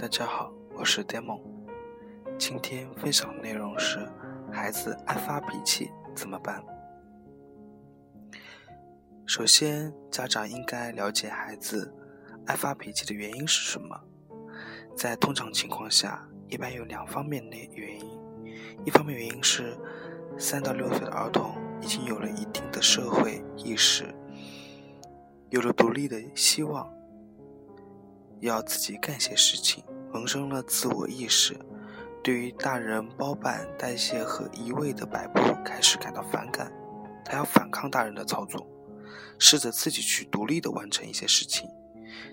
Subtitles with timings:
[0.00, 1.42] 大家好，我是 Demo。
[2.38, 3.98] 今天分享的内容是：
[4.50, 6.64] 孩子爱发脾气怎么办？
[9.26, 11.94] 首先，家长应该了解孩子
[12.46, 14.00] 爱发脾气的原因是什么。
[14.96, 18.18] 在通常情况下，一般有两方面的原因。
[18.86, 19.76] 一方面原因是，
[20.38, 24.14] 三到六岁的儿童已经有了一定的社会意识，
[25.50, 26.90] 有了独立的希望。
[28.40, 31.54] 要自己干些事情，萌生了自我意识，
[32.22, 36.72] 对于大人包办、代谢和一味的摆布开始感到反感，
[37.24, 38.66] 他要反抗大人的操作，
[39.38, 41.68] 试着自己去独立的完成一些事情，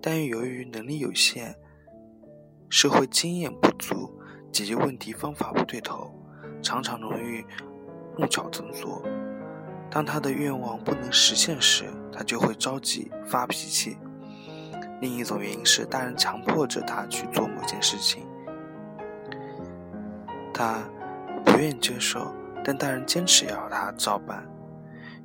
[0.00, 1.54] 但由于能力有限、
[2.68, 4.12] 社会经验不足、
[4.52, 6.12] 解决问题方法不对头，
[6.62, 7.44] 常常容易
[8.16, 9.02] 弄巧成拙。
[9.90, 13.96] 当他的愿望不能实现时，他就会着急发脾气。
[15.00, 18.26] 另一种原因是，大人强迫着他去做某件事情，
[20.52, 20.82] 他
[21.44, 24.44] 不愿意接受，但大人坚持要他照办，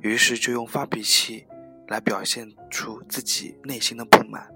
[0.00, 1.46] 于是就用发脾气
[1.88, 4.48] 来表现出自己内心的不满。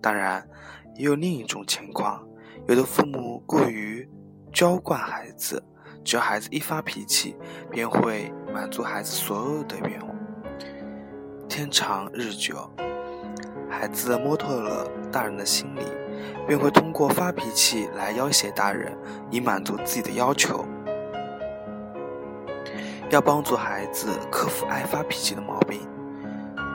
[0.00, 0.48] 当然，
[0.94, 2.24] 也有另一种情况，
[2.68, 4.08] 有的父母过于
[4.52, 5.60] 娇惯孩子，
[6.04, 7.36] 只要孩子一发脾气，
[7.70, 10.16] 便会满足孩子所有的愿望。
[11.48, 12.70] 天长日久。
[13.68, 15.82] 孩子摸透了大人的心理，
[16.46, 18.96] 便会通过发脾气来要挟大人，
[19.30, 20.64] 以满足自己的要求。
[23.10, 25.80] 要帮助孩子克服爱发脾气的毛病，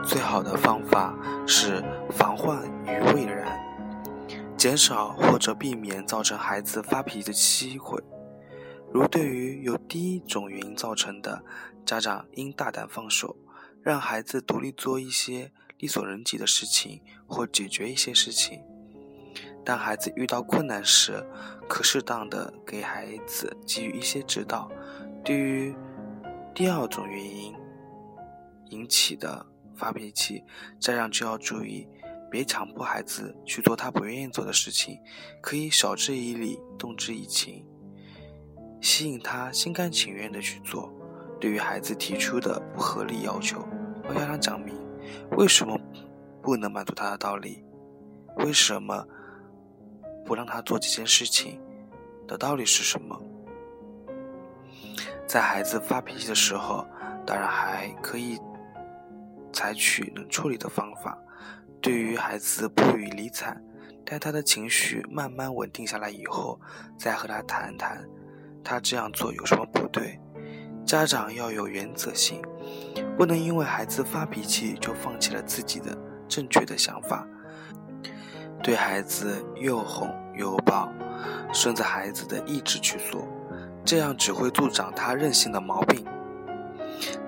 [0.04, 1.14] 最好的方法
[1.46, 3.58] 是防患于未然，
[4.56, 8.02] 减少或者避免造成孩子发脾气的机会。
[8.92, 11.42] 如对于由第一种原因造成的，
[11.84, 13.36] 家长应大胆放手，
[13.82, 15.52] 让孩子独立做一些。
[15.78, 18.62] 力所能及的事情，或解决一些事情。
[19.64, 21.24] 当孩子遇到困难时，
[21.68, 24.70] 可适当的给孩子给予一些指导。
[25.24, 25.74] 对于
[26.54, 27.54] 第二种原因
[28.68, 30.44] 引起的发脾气，
[30.78, 31.88] 家长就要注意，
[32.30, 34.98] 别强迫孩子去做他不愿意做的事情，
[35.40, 37.64] 可以晓之以理，动之以情，
[38.82, 40.92] 吸引他心甘情愿的去做。
[41.40, 43.66] 对于孩子提出的不合理要求，
[44.08, 44.83] 要向他讲明。
[45.32, 45.78] 为什么
[46.42, 47.64] 不能满足他的道理？
[48.38, 49.06] 为什么
[50.24, 51.60] 不让他做这件事情
[52.26, 53.20] 的道理是什么？
[55.26, 56.86] 在孩子发脾气的时候，
[57.26, 58.38] 当然还可以
[59.52, 61.18] 采取能处理的方法。
[61.80, 63.56] 对于孩子不予理睬，
[64.04, 66.60] 待他的情绪慢慢稳定下来以后，
[66.98, 68.02] 再和他谈谈，
[68.62, 70.18] 他这样做有什么不对？
[70.84, 72.42] 家长要有原则性。
[73.16, 75.96] 不能因为孩子发脾气就放弃了自己的
[76.28, 77.26] 正确的想法，
[78.62, 80.92] 对孩子又哄又抱，
[81.52, 83.26] 顺着孩子的意志去做，
[83.84, 86.04] 这样只会助长他任性的毛病。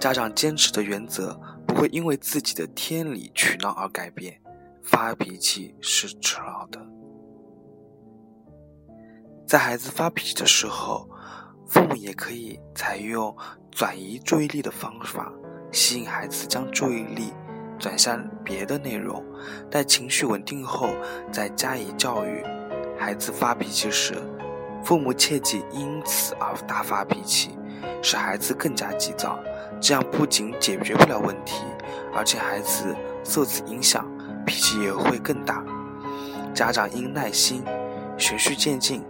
[0.01, 4.41] 家长坚持的原则不会因为自己的天理取闹而改变，
[4.83, 6.85] 发脾气是迟早的。
[9.47, 11.09] 在孩子发脾气的时候，
[11.67, 13.35] 父母也可以采用
[13.71, 15.33] 转移注意力的方法。
[15.73, 17.33] 吸引孩子将注意力
[17.79, 19.23] 转向别的内容，
[19.71, 20.89] 待情绪稳定后
[21.31, 22.43] 再加以教育。
[22.99, 24.15] 孩子发脾气时，
[24.83, 27.59] 父母切忌因此而大发脾气，
[28.01, 29.39] 使孩子更加急躁。
[29.79, 31.63] 这样不仅解决不了问题，
[32.15, 34.11] 而且孩子受此影响，
[34.47, 35.63] 脾气也会更大。
[36.55, 37.63] 家长应耐心，
[38.17, 39.05] 循序渐进，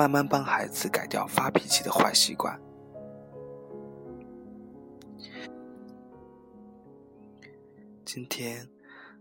[0.00, 2.58] 慢慢帮孩子改掉发脾气的坏习惯。
[8.02, 8.66] 今天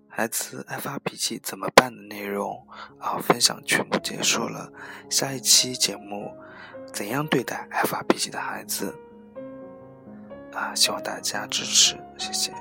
[0.07, 2.65] 孩子爱发脾气怎么办的内容
[2.97, 4.71] 啊，分享全部结束了。
[5.09, 6.31] 下一期节目，
[6.93, 8.97] 怎样对待爱发脾气的孩子
[10.53, 10.73] 啊？
[10.73, 12.53] 希望大家支持，谢谢。